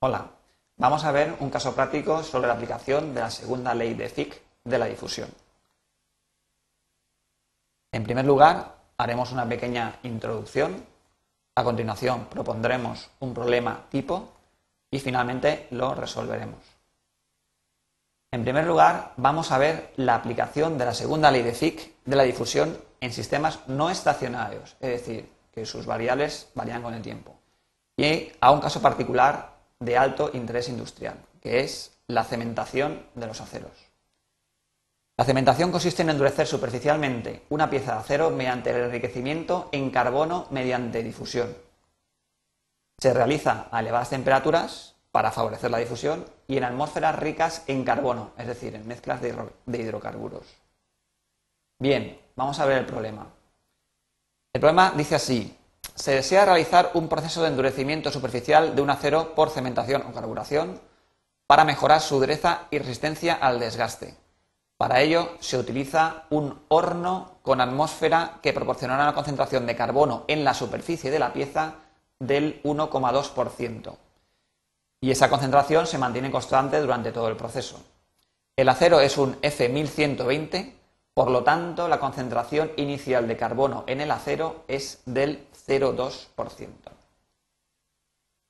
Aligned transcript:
Hola, 0.00 0.30
vamos 0.76 1.04
a 1.04 1.10
ver 1.10 1.34
un 1.40 1.50
caso 1.50 1.74
práctico 1.74 2.22
sobre 2.22 2.46
la 2.46 2.54
aplicación 2.54 3.12
de 3.14 3.20
la 3.20 3.30
segunda 3.30 3.74
ley 3.74 3.94
de 3.94 4.08
Fick 4.08 4.40
de 4.62 4.78
la 4.78 4.86
difusión. 4.86 5.28
En 7.90 8.04
primer 8.04 8.24
lugar, 8.24 8.76
haremos 8.96 9.32
una 9.32 9.48
pequeña 9.48 9.98
introducción. 10.04 10.86
A 11.56 11.64
continuación, 11.64 12.26
propondremos 12.26 13.10
un 13.18 13.34
problema 13.34 13.86
tipo 13.88 14.28
y 14.88 15.00
finalmente 15.00 15.66
lo 15.72 15.96
resolveremos. 15.96 16.60
En 18.30 18.44
primer 18.44 18.66
lugar, 18.68 19.14
vamos 19.16 19.50
a 19.50 19.58
ver 19.58 19.94
la 19.96 20.14
aplicación 20.14 20.78
de 20.78 20.84
la 20.84 20.94
segunda 20.94 21.32
ley 21.32 21.42
de 21.42 21.54
Fick 21.54 22.04
de 22.04 22.14
la 22.14 22.22
difusión 22.22 22.78
en 23.00 23.12
sistemas 23.12 23.66
no 23.66 23.90
estacionarios, 23.90 24.76
es 24.78 24.90
decir, 24.90 25.28
que 25.50 25.66
sus 25.66 25.86
variables 25.86 26.52
varían 26.54 26.84
con 26.84 26.94
el 26.94 27.02
tiempo. 27.02 27.36
Y 27.96 28.30
a 28.40 28.52
un 28.52 28.60
caso 28.60 28.80
particular 28.80 29.57
de 29.80 29.96
alto 29.96 30.30
interés 30.34 30.68
industrial, 30.68 31.18
que 31.40 31.60
es 31.60 31.98
la 32.06 32.24
cementación 32.24 33.06
de 33.14 33.26
los 33.26 33.40
aceros. 33.40 33.88
La 35.16 35.24
cementación 35.24 35.72
consiste 35.72 36.02
en 36.02 36.10
endurecer 36.10 36.46
superficialmente 36.46 37.42
una 37.50 37.68
pieza 37.68 37.94
de 37.94 37.98
acero 37.98 38.30
mediante 38.30 38.70
el 38.70 38.84
enriquecimiento 38.84 39.68
en 39.72 39.90
carbono 39.90 40.46
mediante 40.50 41.02
difusión. 41.02 41.56
Se 42.98 43.12
realiza 43.12 43.66
a 43.72 43.80
elevadas 43.80 44.10
temperaturas 44.10 44.94
para 45.10 45.32
favorecer 45.32 45.72
la 45.72 45.78
difusión 45.78 46.24
y 46.46 46.56
en 46.56 46.64
atmósferas 46.64 47.18
ricas 47.18 47.64
en 47.66 47.84
carbono, 47.84 48.30
es 48.38 48.46
decir, 48.46 48.76
en 48.76 48.86
mezclas 48.86 49.20
de 49.20 49.34
hidrocarburos. 49.66 50.46
Bien, 51.80 52.20
vamos 52.36 52.60
a 52.60 52.66
ver 52.66 52.78
el 52.78 52.86
problema. 52.86 53.26
El 54.52 54.60
problema 54.60 54.92
dice 54.96 55.16
así, 55.16 55.57
se 55.94 56.12
desea 56.12 56.44
realizar 56.44 56.90
un 56.94 57.08
proceso 57.08 57.42
de 57.42 57.48
endurecimiento 57.48 58.10
superficial 58.10 58.74
de 58.74 58.82
un 58.82 58.90
acero 58.90 59.34
por 59.34 59.50
cementación 59.50 60.02
o 60.02 60.12
carburación 60.12 60.80
para 61.46 61.64
mejorar 61.64 62.00
su 62.00 62.20
dureza 62.20 62.66
y 62.70 62.78
resistencia 62.78 63.34
al 63.34 63.58
desgaste. 63.58 64.16
Para 64.76 65.00
ello 65.00 65.30
se 65.40 65.58
utiliza 65.58 66.24
un 66.30 66.62
horno 66.68 67.38
con 67.42 67.60
atmósfera 67.60 68.38
que 68.42 68.52
proporcionará 68.52 69.02
una 69.02 69.14
concentración 69.14 69.66
de 69.66 69.74
carbono 69.74 70.24
en 70.28 70.44
la 70.44 70.54
superficie 70.54 71.10
de 71.10 71.18
la 71.18 71.32
pieza 71.32 71.74
del 72.20 72.62
1,2%. 72.62 73.96
Y 75.00 75.10
esa 75.10 75.28
concentración 75.28 75.86
se 75.86 75.98
mantiene 75.98 76.30
constante 76.30 76.80
durante 76.80 77.10
todo 77.12 77.28
el 77.28 77.36
proceso. 77.36 77.80
El 78.56 78.68
acero 78.68 79.00
es 79.00 79.18
un 79.18 79.40
F1120 79.40 80.77
por 81.18 81.32
lo 81.32 81.42
tanto, 81.42 81.88
la 81.88 81.98
concentración 81.98 82.70
inicial 82.76 83.26
de 83.26 83.36
carbono 83.36 83.82
en 83.88 84.00
el 84.00 84.12
acero 84.12 84.62
es 84.68 85.02
del 85.04 85.48
0,2%. 85.66 86.68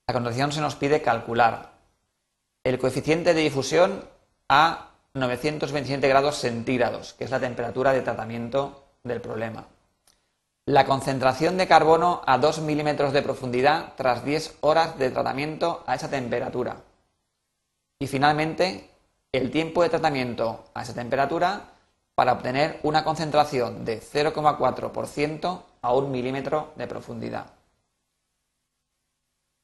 A 0.06 0.12
continuación 0.12 0.52
se 0.52 0.60
nos 0.60 0.76
pide 0.76 1.00
calcular 1.00 1.70
el 2.64 2.78
coeficiente 2.78 3.32
de 3.32 3.40
difusión 3.40 4.04
a 4.50 4.90
927 5.14 6.06
grados 6.08 6.36
centígrados, 6.36 7.14
que 7.14 7.24
es 7.24 7.30
la 7.30 7.40
temperatura 7.40 7.94
de 7.94 8.02
tratamiento 8.02 8.84
del 9.02 9.22
problema. 9.22 9.64
La 10.66 10.84
concentración 10.84 11.56
de 11.56 11.68
carbono 11.68 12.20
a 12.26 12.36
2 12.36 12.60
milímetros 12.60 13.14
de 13.14 13.22
profundidad 13.22 13.94
tras 13.96 14.26
10 14.26 14.58
horas 14.60 14.98
de 14.98 15.10
tratamiento 15.10 15.84
a 15.86 15.94
esa 15.94 16.10
temperatura. 16.10 16.82
Y 17.98 18.08
finalmente, 18.08 18.90
el 19.32 19.50
tiempo 19.50 19.82
de 19.82 19.88
tratamiento 19.88 20.66
a 20.74 20.82
esa 20.82 20.92
temperatura 20.92 21.77
para 22.18 22.32
obtener 22.32 22.80
una 22.82 23.04
concentración 23.04 23.84
de 23.84 24.00
0,4% 24.00 25.62
a 25.82 25.94
un 25.94 26.10
milímetro 26.10 26.72
de 26.74 26.88
profundidad. 26.88 27.46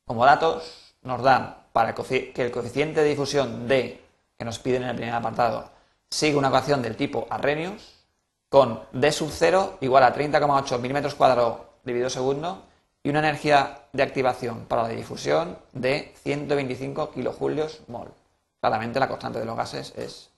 Como 0.07 0.25
datos 0.25 0.95
nos 1.03 1.21
dan 1.21 1.57
para 1.73 1.93
que 1.97 2.33
el 2.37 2.53
coeficiente 2.53 3.03
de 3.03 3.09
difusión 3.09 3.67
D, 3.67 4.01
que 4.39 4.45
nos 4.45 4.61
piden 4.61 4.85
en 4.85 4.91
el 4.91 4.95
primer 4.95 5.17
apartado, 5.17 5.69
sigue 6.09 6.37
una 6.37 6.47
ecuación 6.47 6.81
del 6.81 6.95
tipo 6.95 7.27
Arrhenius, 7.29 8.07
con 8.49 8.85
D 8.93 9.11
sub 9.11 9.31
0 9.33 9.79
igual 9.81 10.05
a 10.05 10.15
30,8 10.15 10.79
milímetros 10.79 11.17
cuadrados 11.17 11.59
dividido 11.83 12.09
segundo 12.09 12.67
y 13.03 13.11
una 13.11 13.19
energía 13.19 13.89
de 13.93 14.05
activación 14.05 14.67
para 14.67 14.85
la 14.85 14.91
difusión 14.91 15.59
de 15.73 16.15
125 16.23 17.11
kilojulios 17.11 17.81
mol. 17.89 18.15
Claramente 18.61 19.01
la 19.01 19.09
constante 19.09 19.41
de 19.41 19.45
los 19.45 19.57
gases 19.57 19.93
es 19.97 20.31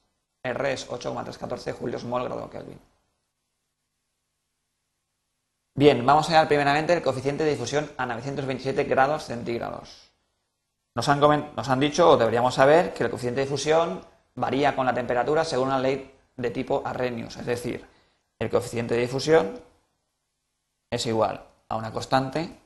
R 0.47 0.73
es 0.73 0.89
8,314 0.89 1.73
julios 1.73 2.05
mol 2.05 2.25
grado 2.25 2.49
Kelvin. 2.49 2.81
Bien, 5.75 6.05
vamos 6.07 6.31
a 6.31 6.39
ver 6.39 6.49
primeramente 6.49 6.95
el 6.95 7.03
coeficiente 7.03 7.45
de 7.45 7.51
difusión 7.51 7.91
a 7.99 8.07
927 8.07 8.84
grados 8.84 9.25
centígrados. 9.25 10.11
Nos 10.95 11.09
han, 11.11 11.21
nos 11.21 11.69
han 11.69 11.81
dicho, 11.81 12.09
o 12.09 12.17
deberíamos 12.17 12.55
saber, 12.55 12.95
que 12.95 13.05
el 13.05 13.11
coeficiente 13.11 13.41
de 13.41 13.47
difusión 13.47 14.01
varía 14.34 14.75
con 14.75 14.87
la 14.87 14.95
temperatura 14.95 15.45
según 15.45 15.69
una 15.69 15.79
ley 15.79 16.11
de 16.37 16.51
tipo 16.51 16.83
Arrhenius, 16.84 17.37
es 17.37 17.47
decir, 17.47 17.87
el 18.39 18.51
coeficiente 18.51 18.95
de 18.95 19.03
difusión 19.03 19.61
es 20.91 21.05
igual 21.07 21.45
a 21.69 21.77
una 21.77 21.93
constante 21.93 22.59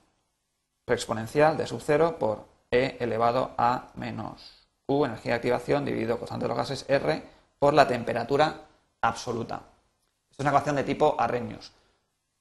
exponencial 0.86 1.56
de 1.56 1.66
sub 1.66 1.80
0 1.84 2.16
por 2.18 2.48
E 2.70 2.96
elevado 3.00 3.50
a 3.58 3.88
menos 3.94 4.68
Q, 4.86 5.04
energía 5.04 5.32
de 5.32 5.36
activación, 5.36 5.84
dividido 5.84 6.18
constante 6.18 6.44
de 6.44 6.48
los 6.48 6.56
gases 6.56 6.84
R, 6.88 7.22
por 7.60 7.74
la 7.74 7.86
temperatura 7.86 8.62
absoluta. 9.02 9.60
Esto 10.30 10.38
es 10.38 10.40
una 10.40 10.50
ecuación 10.50 10.76
de 10.76 10.84
tipo 10.84 11.14
Arrhenius. 11.18 11.72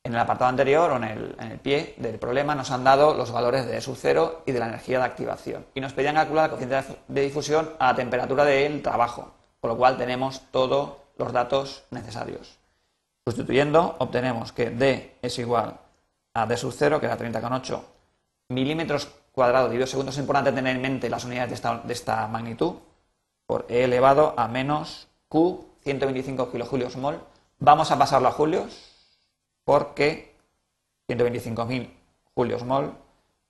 En 0.02 0.13
el 0.13 0.19
apartado 0.19 0.50
anterior 0.50 0.91
o 0.91 0.96
en 0.96 1.03
el, 1.03 1.59
pie 1.59 1.94
del 1.97 2.18
problema 2.18 2.56
nos 2.56 2.72
han 2.72 2.85
dado 2.85 3.13
los 3.13 3.31
valores 3.31 3.68
de 3.68 3.78
E 3.78 3.81
sub 3.81 3.97
0 4.00 4.44
y 4.46 4.53
de 4.53 4.59
la 4.59 4.68
energía 4.68 4.97
de 5.00 5.06
activación. 5.06 5.66
Y 5.75 5.81
nos 5.81 5.91
pedían 5.91 6.16
calcular 6.16 6.46
la 6.46 6.56
coeficiente 6.56 7.02
de 7.09 7.22
difusión 7.22 7.74
a 7.80 7.88
la 7.88 7.96
temperatura 7.96 8.46
del 8.46 8.81
trabajo, 8.81 9.34
con 9.59 9.69
lo 9.69 9.78
cual 9.78 9.97
tenemos 9.97 10.41
todos 10.52 10.94
los 11.18 11.34
datos 11.34 11.84
necesarios. 11.91 12.57
Sustituyendo, 13.28 13.97
obtenemos 14.00 14.53
que 14.53 14.69
D 14.69 15.18
es 15.22 15.38
igual 15.38 15.78
a 16.34 16.46
D 16.46 16.56
sub 16.56 16.74
0, 16.74 17.01
que 17.01 17.07
era 17.07 17.18
30,8 17.18 17.81
milímetros 18.47 19.09
cuadrados 19.34 19.69
dividido 19.69 19.88
segundos. 19.88 20.16
Es 20.16 20.22
importante 20.22 20.53
tener 20.53 20.78
en 20.78 20.81
mente 20.81 21.09
las 21.09 21.25
unidades 21.25 21.50
de 21.50 21.56
esta, 21.56 21.78
de 21.80 21.94
esta 21.94 22.25
magnitud, 22.28 22.75
por 23.46 23.66
E 23.68 23.84
elevado 23.84 24.34
a 24.38 24.47
menos 24.47 25.08
Q, 25.29 25.66
125 25.84 26.51
kilojulios 26.51 26.97
mol. 26.97 27.22
Vamos 27.59 27.91
a 27.91 27.97
pasarlo 27.97 28.28
a 28.28 28.31
julios 28.31 28.91
porque 29.63 30.35
125.000 31.07 31.94
julios 32.34 32.63
mol, 32.63 32.95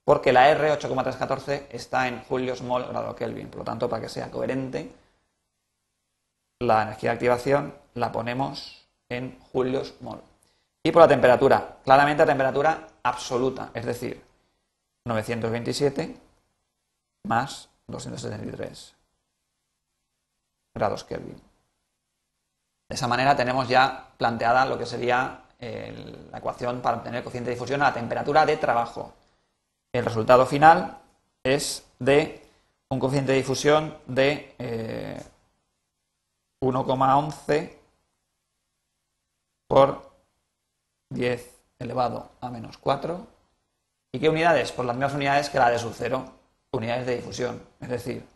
porque 0.04 0.32
la 0.32 0.48
R 0.50 0.72
8,314 0.72 1.68
está 1.70 2.08
en 2.08 2.22
julios 2.24 2.62
mol 2.62 2.86
grado 2.86 3.16
Kelvin. 3.16 3.48
Por 3.48 3.60
lo 3.60 3.64
tanto, 3.64 3.88
para 3.88 4.02
que 4.02 4.08
sea 4.08 4.30
coherente, 4.30 4.92
la 6.60 6.82
energía 6.82 7.10
de 7.10 7.14
activación 7.14 7.74
la 7.94 8.12
ponemos 8.12 8.86
en 9.08 9.38
julios 9.52 9.94
mol. 10.00 10.20
Y 10.82 10.92
por 10.92 11.02
la 11.02 11.08
temperatura, 11.08 11.78
claramente 11.84 12.22
la 12.22 12.32
temperatura 12.32 12.86
absoluta, 13.02 13.70
es 13.74 13.84
decir, 13.84 14.22
927 15.06 16.16
más 17.24 17.68
273 17.86 18.94
grados 20.74 21.04
Kelvin. 21.04 21.49
De 22.90 22.96
esa 22.96 23.06
manera 23.06 23.36
tenemos 23.36 23.68
ya 23.68 24.08
planteada 24.16 24.66
lo 24.66 24.76
que 24.76 24.84
sería 24.84 25.42
la 25.60 26.38
ecuación 26.38 26.80
para 26.80 26.96
obtener 26.96 27.18
el 27.18 27.22
coeficiente 27.22 27.50
de 27.50 27.54
difusión 27.54 27.80
a 27.82 27.84
la 27.84 27.94
temperatura 27.94 28.44
de 28.44 28.56
trabajo. 28.56 29.12
El 29.92 30.04
resultado 30.04 30.44
final 30.44 30.98
es 31.44 31.86
de 32.00 32.44
un 32.88 32.98
coeficiente 32.98 33.30
de 33.30 33.38
difusión 33.38 33.96
de 34.08 34.56
1,11 36.60 37.32
eh, 37.48 37.78
por 39.68 40.10
10 41.10 41.60
elevado 41.78 42.32
a 42.40 42.50
menos 42.50 42.76
4. 42.76 43.24
¿Y 44.10 44.18
qué 44.18 44.28
unidades? 44.28 44.72
Pues 44.72 44.84
las 44.84 44.96
mismas 44.96 45.14
unidades 45.14 45.48
que 45.48 45.58
la 45.58 45.70
de 45.70 45.78
sub 45.78 45.94
0, 45.94 46.24
unidades 46.72 47.06
de 47.06 47.16
difusión. 47.18 47.62
Es 47.78 47.88
decir, 47.88 48.26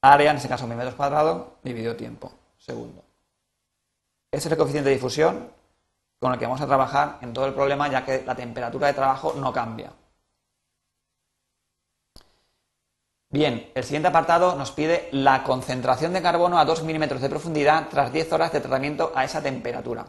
área, 0.00 0.32
en 0.32 0.38
este 0.38 0.48
caso 0.48 0.66
mil 0.66 0.76
metros 0.76 0.96
cuadrados, 0.96 1.46
dividido 1.62 1.94
tiempo, 1.94 2.32
segundo. 2.58 3.11
Ese 4.32 4.48
es 4.48 4.52
el 4.52 4.56
coeficiente 4.56 4.88
de 4.88 4.94
difusión 4.94 5.50
con 6.18 6.32
el 6.32 6.38
que 6.38 6.46
vamos 6.46 6.62
a 6.62 6.66
trabajar 6.66 7.18
en 7.20 7.34
todo 7.34 7.44
el 7.44 7.52
problema, 7.52 7.88
ya 7.88 8.02
que 8.02 8.24
la 8.24 8.34
temperatura 8.34 8.86
de 8.86 8.94
trabajo 8.94 9.34
no 9.36 9.52
cambia. 9.52 9.92
Bien, 13.28 13.70
el 13.74 13.84
siguiente 13.84 14.08
apartado 14.08 14.56
nos 14.56 14.72
pide 14.72 15.10
la 15.12 15.42
concentración 15.42 16.14
de 16.14 16.22
carbono 16.22 16.58
a 16.58 16.64
2 16.64 16.82
milímetros 16.82 17.20
de 17.20 17.28
profundidad 17.28 17.88
tras 17.90 18.10
10 18.10 18.32
horas 18.32 18.52
de 18.52 18.60
tratamiento 18.60 19.12
a 19.14 19.24
esa 19.24 19.42
temperatura. 19.42 20.06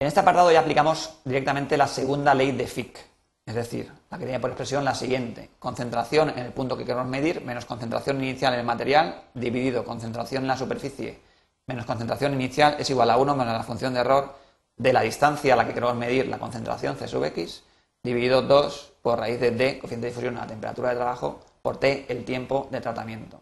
En 0.00 0.08
este 0.08 0.20
apartado 0.20 0.50
ya 0.50 0.60
aplicamos 0.60 1.20
directamente 1.24 1.76
la 1.76 1.86
segunda 1.86 2.34
ley 2.34 2.50
de 2.52 2.66
Fick, 2.66 2.98
es 3.46 3.54
decir, 3.54 3.92
la 4.10 4.18
que 4.18 4.24
tiene 4.24 4.40
por 4.40 4.50
expresión 4.50 4.84
la 4.84 4.96
siguiente, 4.96 5.50
concentración 5.60 6.30
en 6.30 6.40
el 6.40 6.52
punto 6.52 6.76
que 6.76 6.84
queremos 6.84 7.06
medir 7.06 7.40
menos 7.44 7.66
concentración 7.66 8.22
inicial 8.22 8.54
en 8.54 8.60
el 8.60 8.66
material 8.66 9.24
dividido 9.34 9.84
concentración 9.84 10.42
en 10.42 10.48
la 10.48 10.56
superficie 10.56 11.20
menos 11.66 11.86
concentración 11.86 12.34
inicial 12.34 12.76
es 12.78 12.90
igual 12.90 13.10
a 13.10 13.16
1 13.16 13.36
menos 13.36 13.52
la 13.52 13.62
función 13.62 13.94
de 13.94 14.00
error 14.00 14.34
de 14.76 14.92
la 14.92 15.02
distancia 15.02 15.54
a 15.54 15.56
la 15.56 15.66
que 15.66 15.74
queremos 15.74 15.96
medir 15.96 16.26
la 16.28 16.38
concentración 16.38 16.96
C 16.96 17.06
sub 17.06 17.24
x, 17.24 17.62
dividido 18.02 18.42
2 18.42 18.92
por 19.02 19.18
raíz 19.18 19.40
de 19.40 19.50
D, 19.50 19.78
coeficiente 19.78 20.06
de 20.06 20.10
difusión 20.10 20.36
a 20.36 20.42
la 20.42 20.46
temperatura 20.46 20.90
de 20.90 20.96
trabajo, 20.96 21.40
por 21.62 21.78
t 21.78 22.06
el 22.08 22.24
tiempo 22.24 22.68
de 22.70 22.80
tratamiento. 22.80 23.40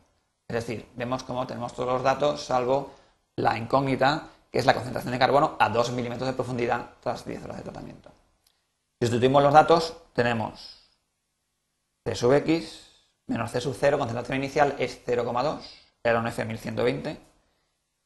Es 0.49 0.55
decir, 0.55 0.87
vemos 0.97 1.23
cómo 1.23 1.47
tenemos 1.47 1.73
todos 1.75 1.89
los 1.89 2.03
datos 2.03 2.45
salvo 2.45 2.93
la 3.37 3.57
incógnita, 3.57 4.29
que 4.51 4.59
es 4.59 4.67
la 4.67 4.75
concentración 4.75 5.13
de 5.13 5.19
carbono 5.19 5.57
a 5.59 5.69
2 5.69 5.93
milímetros 5.93 6.29
de 6.29 6.35
profundidad 6.35 6.91
tras 7.01 7.25
10 7.25 7.45
horas 7.45 7.57
de 7.59 7.63
tratamiento. 7.63 8.11
Si 9.01 9.07
sustituimos 9.07 9.43
los 9.43 9.55
datos, 9.55 9.97
tenemos 10.13 10.91
C 12.05 12.15
sub 12.15 12.33
X 12.33 12.91
menos 13.31 13.53
C 13.53 13.61
sub 13.61 13.77
0, 13.79 13.97
concentración 13.99 14.39
inicial 14.39 14.75
es 14.79 15.01
0,2, 15.07 15.61
era 16.03 16.19
un 16.19 16.27
F1120, 16.27 17.17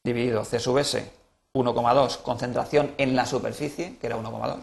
dividido 0.04 0.44
C 0.44 0.60
sub 0.60 0.78
S, 0.78 1.10
1,2, 1.54 2.22
concentración 2.22 2.94
en 2.98 3.16
la 3.16 3.26
superficie, 3.26 3.96
que 3.98 4.06
era 4.06 4.16
1,2, 4.16 4.58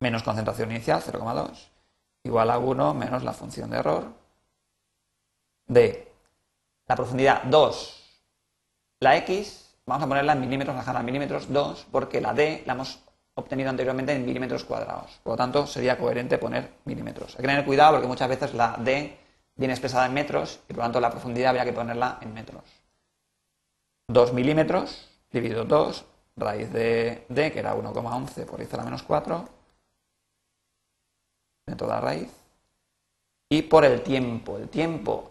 menos 0.00 0.22
concentración 0.22 0.70
inicial, 0.70 1.02
0,2, 1.02 1.68
igual 2.24 2.50
a 2.50 2.58
1 2.58 2.94
menos 2.94 3.24
la 3.24 3.32
función 3.32 3.70
de 3.70 3.78
error 3.78 4.04
de 5.66 6.12
la 6.86 6.96
profundidad 6.96 7.42
2, 7.44 8.00
la 9.00 9.16
X, 9.16 9.74
vamos 9.86 10.04
a 10.04 10.08
ponerla 10.08 10.32
en 10.34 10.40
milímetros, 10.40 10.76
bajar 10.76 10.96
a 10.96 11.02
milímetros 11.02 11.50
2, 11.50 11.86
porque 11.90 12.20
la 12.20 12.34
D 12.34 12.62
la 12.66 12.74
hemos 12.74 13.00
obtenido 13.34 13.70
anteriormente 13.70 14.12
en 14.12 14.26
milímetros 14.26 14.64
cuadrados. 14.64 15.20
Por 15.22 15.34
lo 15.34 15.36
tanto, 15.36 15.66
sería 15.66 15.96
coherente 15.96 16.36
poner 16.38 16.70
milímetros. 16.84 17.34
Hay 17.36 17.42
que 17.42 17.48
tener 17.48 17.64
cuidado 17.64 17.92
porque 17.92 18.08
muchas 18.08 18.28
veces 18.28 18.52
la 18.54 18.76
D 18.78 19.16
viene 19.54 19.72
expresada 19.72 20.06
en 20.06 20.14
metros 20.14 20.60
y 20.68 20.74
por 20.74 20.78
lo 20.78 20.82
tanto 20.82 21.00
la 21.00 21.10
profundidad 21.10 21.50
habría 21.50 21.64
que 21.64 21.72
ponerla 21.72 22.18
en 22.20 22.34
metros. 22.34 22.79
2 24.12 24.32
milímetros 24.32 25.08
dividido 25.30 25.64
2, 25.64 26.04
raíz 26.36 26.72
de 26.72 27.24
D, 27.28 27.52
que 27.52 27.58
era 27.58 27.74
1,11 27.76 28.44
por 28.46 28.58
10 28.58 28.74
a 28.74 28.76
la 28.78 28.84
menos 28.84 29.02
4, 29.02 29.48
de 31.66 31.76
toda 31.76 32.00
raíz. 32.00 32.30
Y 33.48 33.62
por 33.62 33.84
el 33.84 34.02
tiempo. 34.02 34.58
El 34.58 34.68
tiempo, 34.68 35.30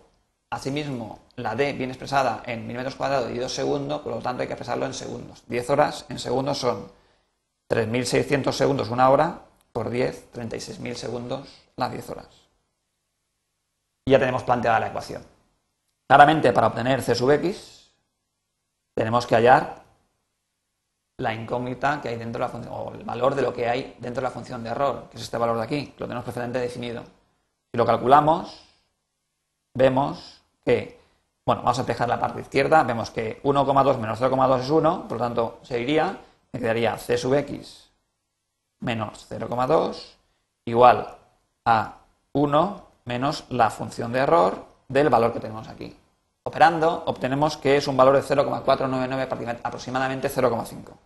asimismo, 0.49 1.19
la 1.35 1.55
D 1.55 1.73
viene 1.73 1.93
expresada 1.93 2.43
en 2.45 2.67
milímetros 2.67 2.95
cuadrados 2.95 3.35
2 3.35 3.53
segundos, 3.53 4.01
por 4.01 4.13
lo 4.13 4.21
tanto 4.21 4.41
hay 4.41 4.47
que 4.47 4.53
expresarlo 4.53 4.85
en 4.85 4.93
segundos. 4.93 5.43
10 5.47 5.69
horas 5.69 6.05
en 6.09 6.19
segundos 6.19 6.57
son 6.57 6.91
3.600 7.69 8.51
segundos 8.51 8.89
una 8.89 9.09
hora 9.09 9.41
por 9.71 9.89
10, 9.89 10.31
36.000 10.33 10.93
segundos 10.95 11.47
las 11.75 11.91
10 11.91 12.09
horas. 12.09 12.27
Y 14.05 14.11
ya 14.11 14.19
tenemos 14.19 14.43
planteada 14.43 14.79
la 14.79 14.87
ecuación. 14.87 15.23
Claramente, 16.07 16.51
para 16.51 16.67
obtener 16.67 17.03
C 17.03 17.13
sub 17.13 17.31
x, 17.31 17.78
tenemos 18.93 19.25
que 19.25 19.35
hallar 19.35 19.83
la 21.17 21.33
incógnita 21.33 22.01
que 22.01 22.09
hay 22.09 22.17
dentro 22.17 22.39
de 22.39 22.47
la 22.47 22.51
función, 22.51 22.73
o 22.73 22.93
el 22.93 23.03
valor 23.03 23.35
de 23.35 23.41
lo 23.41 23.53
que 23.53 23.67
hay 23.67 23.95
dentro 23.99 24.21
de 24.21 24.27
la 24.27 24.31
función 24.31 24.63
de 24.63 24.69
error, 24.69 25.07
que 25.09 25.17
es 25.17 25.23
este 25.23 25.37
valor 25.37 25.57
de 25.57 25.63
aquí, 25.63 25.93
lo 25.97 26.05
tenemos 26.05 26.23
perfectamente 26.23 26.59
definido. 26.59 27.03
Si 27.71 27.77
lo 27.77 27.85
calculamos, 27.85 28.63
vemos 29.73 30.41
que, 30.63 30.99
bueno, 31.45 31.61
vamos 31.61 31.77
a 31.77 31.81
despejar 31.81 32.07
la 32.07 32.19
parte 32.19 32.41
izquierda, 32.41 32.83
vemos 32.83 33.11
que 33.11 33.41
1,2 33.43 33.97
menos 33.97 34.21
0,2 34.21 34.59
es 34.59 34.69
1, 34.69 35.07
por 35.07 35.17
lo 35.17 35.23
tanto 35.23 35.59
se 35.63 35.79
iría 35.79 36.17
me 36.51 36.59
quedaría 36.59 36.97
c 36.97 37.17
sub 37.17 37.33
x 37.35 37.89
menos 38.79 39.27
0,2 39.29 40.15
igual 40.65 41.15
a 41.65 41.97
1 42.33 42.85
menos 43.05 43.45
la 43.49 43.69
función 43.69 44.11
de 44.11 44.19
error 44.19 44.65
del 44.87 45.09
valor 45.09 45.33
que 45.33 45.39
tenemos 45.39 45.67
aquí. 45.67 45.95
Operando, 46.49 47.03
obtenemos 47.05 47.57
que 47.57 47.77
es 47.77 47.87
un 47.87 47.95
valor 47.95 48.15
de 48.15 48.23
0,499, 48.23 49.59
aproximadamente 49.61 50.31
0,5. 50.31 50.97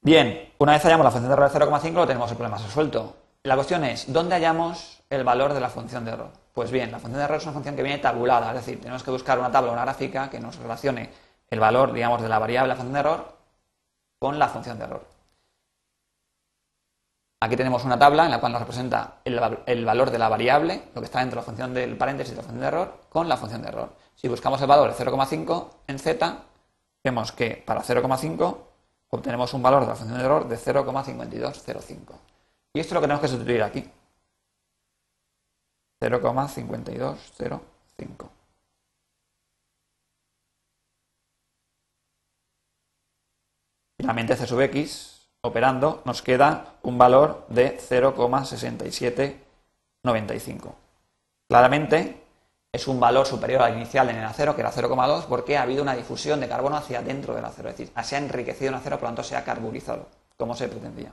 Bien, 0.00 0.52
una 0.58 0.72
vez 0.74 0.82
hallamos 0.84 1.02
la 1.02 1.10
función 1.10 1.28
de 1.28 1.32
error 1.34 1.50
de 1.50 1.58
0,5, 1.58 1.92
lo 1.92 2.06
tenemos 2.06 2.30
el 2.30 2.36
problema 2.36 2.56
resuelto. 2.58 3.16
La 3.42 3.56
cuestión 3.56 3.82
es, 3.82 4.12
¿dónde 4.12 4.36
hallamos 4.36 5.02
el 5.10 5.24
valor 5.24 5.54
de 5.54 5.60
la 5.60 5.68
función 5.68 6.04
de 6.04 6.12
error? 6.12 6.30
Pues 6.54 6.70
bien, 6.70 6.92
la 6.92 7.00
función 7.00 7.18
de 7.18 7.24
error 7.24 7.38
es 7.38 7.42
una 7.42 7.54
función 7.54 7.74
que 7.74 7.82
viene 7.82 7.98
tabulada, 7.98 8.50
es 8.50 8.64
decir, 8.64 8.80
tenemos 8.80 9.02
que 9.02 9.10
buscar 9.10 9.40
una 9.40 9.50
tabla 9.50 9.70
o 9.70 9.72
una 9.72 9.82
gráfica 9.82 10.30
que 10.30 10.38
nos 10.38 10.54
relacione 10.54 11.10
el 11.50 11.58
valor, 11.58 11.92
digamos, 11.92 12.22
de 12.22 12.28
la 12.28 12.38
variable 12.38 12.68
la 12.68 12.76
función 12.76 12.94
de 12.94 13.00
error 13.00 13.36
con 14.20 14.38
la 14.38 14.46
función 14.46 14.78
de 14.78 14.84
error. 14.84 15.15
Aquí 17.40 17.54
tenemos 17.54 17.84
una 17.84 17.98
tabla 17.98 18.24
en 18.24 18.30
la 18.30 18.40
cual 18.40 18.52
nos 18.52 18.62
representa 18.62 19.20
el, 19.24 19.84
valor 19.84 20.10
de 20.10 20.18
la 20.18 20.30
variable, 20.30 20.88
lo 20.94 21.02
que 21.02 21.04
está 21.04 21.18
dentro 21.20 21.36
de 21.36 21.42
la 21.42 21.46
función 21.46 21.74
del 21.74 21.94
paréntesis 21.96 22.32
de 22.32 22.38
la 22.38 22.42
función 22.42 22.62
de 22.62 22.68
error, 22.68 23.00
con 23.10 23.28
la 23.28 23.36
función 23.36 23.60
de 23.60 23.68
error. 23.68 23.94
Si 24.14 24.26
buscamos 24.26 24.58
el 24.62 24.66
valor 24.66 24.88
de 24.88 24.94
0,5 25.04 25.70
en 25.86 25.98
z, 25.98 26.38
vemos 27.04 27.32
que 27.32 27.62
para 27.66 27.82
0,5 27.82 28.56
obtenemos 29.10 29.52
un 29.52 29.62
valor 29.62 29.82
de 29.82 29.88
la 29.88 29.94
función 29.94 30.18
de 30.18 30.24
error 30.24 30.48
de 30.48 30.56
0,5205. 30.56 32.18
Y 32.72 32.80
esto 32.80 32.90
es 32.90 32.94
lo 32.94 33.00
que 33.00 33.06
tenemos 33.06 33.20
que 33.20 33.28
sustituir 33.28 33.62
aquí. 33.62 33.86
0,5205. 36.00 38.30
Finalmente, 43.98 44.36
C 44.36 44.46
sub 44.46 44.60
x, 44.60 45.15
operando, 45.46 46.02
nos 46.04 46.22
queda 46.22 46.74
un 46.82 46.98
valor 46.98 47.46
de 47.48 47.78
0,6795. 47.78 50.74
Claramente, 51.48 52.22
es 52.72 52.88
un 52.88 52.98
valor 53.00 53.26
superior 53.26 53.62
al 53.62 53.74
inicial 53.74 54.10
en 54.10 54.16
el 54.16 54.24
acero, 54.24 54.54
que 54.54 54.60
era 54.60 54.70
0,2, 54.70 55.24
porque 55.24 55.56
ha 55.56 55.62
habido 55.62 55.82
una 55.82 55.96
difusión 55.96 56.40
de 56.40 56.48
carbono 56.48 56.76
hacia 56.76 57.02
dentro 57.02 57.34
del 57.34 57.44
acero, 57.44 57.70
es 57.70 57.78
decir, 57.78 57.92
se 58.04 58.16
ha 58.16 58.18
enriquecido 58.18 58.68
en 58.68 58.74
acero, 58.74 58.96
por 58.96 59.04
lo 59.04 59.08
tanto 59.08 59.22
se 59.22 59.36
ha 59.36 59.44
carburizado, 59.44 60.08
como 60.36 60.54
se 60.54 60.68
pretendía. 60.68 61.12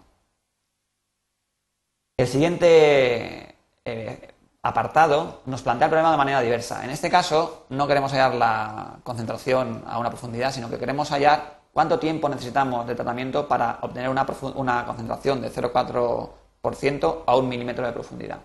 El 2.18 2.28
siguiente 2.28 3.56
eh, 3.86 4.34
apartado 4.62 5.42
nos 5.46 5.62
plantea 5.62 5.86
el 5.86 5.92
problema 5.92 6.12
de 6.12 6.18
manera 6.18 6.42
diversa. 6.42 6.84
En 6.84 6.90
este 6.90 7.10
caso, 7.10 7.66
no 7.70 7.88
queremos 7.88 8.12
hallar 8.12 8.36
la 8.36 8.98
concentración 9.04 9.84
a 9.88 10.00
una 10.00 10.10
profundidad, 10.10 10.52
sino 10.52 10.70
que 10.70 10.78
queremos 10.78 11.12
hallar 11.12 11.63
¿Cuánto 11.74 11.98
tiempo 11.98 12.30
necesitamos 12.30 12.86
de 12.86 12.94
tratamiento 12.94 13.48
para 13.48 13.80
obtener 13.82 14.08
una, 14.08 14.86
concentración 14.86 15.42
de 15.42 15.52
0,4% 15.52 17.24
a 17.26 17.36
un 17.36 17.50
milímetro 17.50 17.84
de 17.88 17.92
profundidad? 17.92 18.42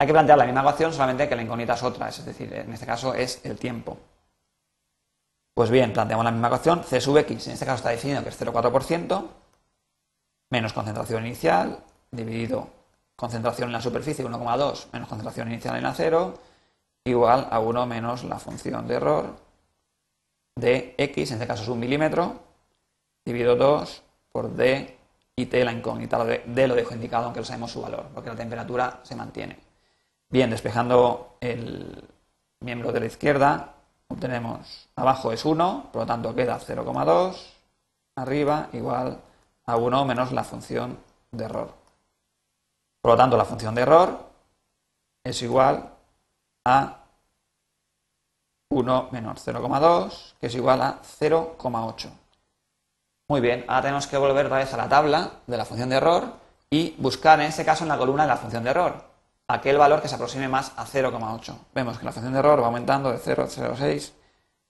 Hay 0.00 0.06
que 0.08 0.12
plantear 0.12 0.36
la 0.36 0.44
misma 0.44 0.62
ecuación, 0.62 0.92
solamente 0.92 1.28
que 1.28 1.36
la 1.36 1.42
incógnita 1.42 1.74
es 1.74 1.82
otra, 1.84 2.08
es 2.08 2.24
decir, 2.24 2.52
en 2.52 2.72
este 2.72 2.84
caso 2.84 3.14
es 3.14 3.40
el 3.44 3.56
tiempo. 3.56 3.96
Pues 5.54 5.70
bien, 5.70 5.92
planteamos 5.92 6.24
la 6.24 6.32
misma 6.32 6.48
ecuación, 6.48 6.82
C 6.82 7.00
sub 7.00 7.16
x, 7.18 7.46
en 7.46 7.52
este 7.52 7.64
caso 7.64 7.76
está 7.76 7.90
definido 7.90 8.24
que 8.24 8.30
es 8.30 8.40
0,4%, 8.40 9.24
menos 10.50 10.72
concentración 10.72 11.24
inicial, 11.24 11.78
dividido 12.10 12.68
concentración 13.14 13.68
en 13.68 13.74
la 13.74 13.80
superficie 13.80 14.24
1,2 14.24 14.86
menos 14.92 15.08
concentración 15.08 15.52
inicial 15.52 15.76
en 15.76 15.86
acero, 15.86 16.34
igual 17.04 17.46
a 17.48 17.60
1 17.60 17.86
menos 17.86 18.24
la 18.24 18.40
función 18.40 18.88
de 18.88 18.94
error 18.96 19.36
de 20.56 20.94
x, 20.98 21.30
en 21.30 21.36
este 21.36 21.46
caso 21.46 21.62
es 21.62 21.68
un 21.68 21.78
milímetro, 21.78 22.45
dividido 23.26 23.56
2 23.56 24.02
por 24.32 24.54
D 24.54 24.96
y 25.34 25.46
T 25.46 25.64
la 25.64 25.72
incógnita. 25.72 26.24
D 26.24 26.68
lo 26.68 26.74
dejo 26.74 26.94
indicado 26.94 27.24
aunque 27.24 27.40
no 27.40 27.46
sabemos 27.46 27.72
su 27.72 27.82
valor, 27.82 28.06
porque 28.14 28.30
la 28.30 28.36
temperatura 28.36 29.00
se 29.02 29.14
mantiene. 29.14 29.58
Bien, 30.30 30.48
despejando 30.48 31.36
el 31.40 32.02
miembro 32.60 32.92
de 32.92 33.00
la 33.00 33.06
izquierda, 33.06 33.74
obtenemos 34.08 34.88
abajo 34.96 35.32
es 35.32 35.44
1, 35.44 35.90
por 35.92 36.02
lo 36.02 36.06
tanto 36.06 36.34
queda 36.34 36.58
0,2, 36.58 37.36
arriba 38.16 38.68
igual 38.72 39.20
a 39.66 39.76
1 39.76 40.04
menos 40.04 40.32
la 40.32 40.44
función 40.44 40.98
de 41.32 41.44
error. 41.44 41.74
Por 43.00 43.12
lo 43.12 43.16
tanto, 43.16 43.36
la 43.36 43.44
función 43.44 43.74
de 43.74 43.82
error 43.82 44.18
es 45.22 45.42
igual 45.42 45.92
a 46.64 47.04
1 48.70 49.08
menos 49.12 49.46
0,2, 49.46 50.34
que 50.40 50.46
es 50.46 50.54
igual 50.54 50.82
a 50.82 51.00
0,8. 51.02 52.25
Muy 53.28 53.40
bien, 53.40 53.64
ahora 53.68 53.82
tenemos 53.82 54.06
que 54.06 54.16
volver 54.16 54.46
otra 54.46 54.58
vez 54.58 54.72
a 54.72 54.76
la 54.76 54.88
tabla 54.88 55.30
de 55.46 55.56
la 55.56 55.64
función 55.64 55.88
de 55.88 55.96
error 55.96 56.24
y 56.70 56.94
buscar 56.98 57.40
en 57.40 57.46
este 57.46 57.64
caso 57.64 57.84
en 57.84 57.88
la 57.88 57.98
columna 57.98 58.22
de 58.22 58.28
la 58.28 58.36
función 58.36 58.62
de 58.62 58.70
error 58.70 59.16
aquel 59.48 59.78
valor 59.78 60.02
que 60.02 60.08
se 60.08 60.14
aproxime 60.14 60.48
más 60.48 60.72
a 60.76 60.84
0,8. 60.84 61.54
Vemos 61.74 61.98
que 61.98 62.04
la 62.04 62.12
función 62.12 62.32
de 62.32 62.38
error 62.38 62.60
va 62.60 62.66
aumentando 62.66 63.12
de 63.12 63.18
0,06. 63.18 64.12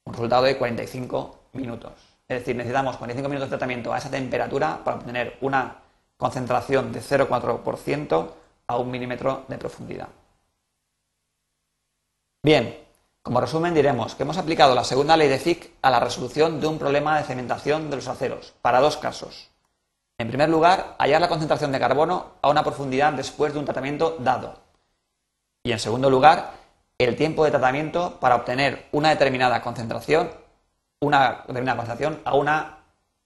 un 0.03 0.13
resultado 0.13 0.43
de 0.43 0.57
45 0.57 1.39
minutos. 1.53 1.93
Es 2.27 2.39
decir, 2.39 2.55
necesitamos 2.55 2.97
45 2.97 3.29
minutos 3.29 3.49
de 3.49 3.57
tratamiento 3.57 3.93
a 3.93 3.99
esa 3.99 4.09
temperatura 4.09 4.83
para 4.83 4.97
obtener 4.97 5.37
una 5.41 5.75
concentración 6.17 6.91
de 6.91 7.01
0,4% 7.01 8.31
a 8.67 8.77
un 8.77 8.89
milímetro 8.89 9.45
de 9.47 9.57
profundidad. 9.57 10.09
Bien, 12.43 12.85
como 13.21 13.41
resumen 13.41 13.73
diremos 13.73 14.13
que 14.13 14.23
hemos 14.23 14.37
aplicado 14.37 14.75
la 14.75 14.83
segunda 14.83 15.17
ley 15.17 15.27
de 15.27 15.39
Fick 15.39 15.71
a 15.81 15.89
la 15.89 15.99
resolución 15.99 16.61
de 16.61 16.67
un 16.67 16.77
problema 16.77 17.17
de 17.17 17.23
cementación 17.23 17.89
de 17.89 17.95
los 17.95 18.07
aceros, 18.07 18.53
para 18.61 18.79
dos 18.79 18.97
casos. 18.97 19.49
En 20.17 20.27
primer 20.27 20.49
lugar, 20.49 20.95
hallar 20.99 21.21
la 21.21 21.27
concentración 21.27 21.71
de 21.71 21.79
carbono 21.79 22.33
a 22.41 22.49
una 22.49 22.63
profundidad 22.63 23.13
después 23.13 23.51
de 23.51 23.59
un 23.59 23.65
tratamiento 23.65 24.17
dado. 24.19 24.61
Y 25.63 25.71
en 25.71 25.79
segundo 25.79 26.09
lugar, 26.09 26.51
el 26.99 27.15
tiempo 27.15 27.43
de 27.43 27.51
tratamiento 27.51 28.19
para 28.19 28.35
obtener 28.35 28.87
una 28.91 29.09
determinada 29.09 29.61
concentración, 29.61 30.31
una 31.01 31.43
determinada 31.47 31.77
concentración 31.77 32.21
a 32.23 32.35
una 32.35 32.77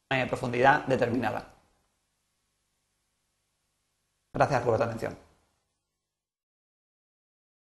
eh, 0.09 0.25
profundidad 0.27 0.85
determinada. 0.85 1.53
Gracias 4.33 4.61
por 4.61 4.69
vuestra 4.69 4.87
atención. 4.87 5.28